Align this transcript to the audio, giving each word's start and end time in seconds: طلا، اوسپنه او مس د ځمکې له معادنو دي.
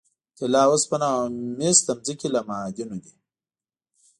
طلا، 0.37 0.63
اوسپنه 0.71 1.07
او 1.17 1.23
مس 1.57 1.77
د 1.87 1.89
ځمکې 2.05 2.27
له 2.35 2.41
معادنو 2.47 2.97
دي. 3.05 3.13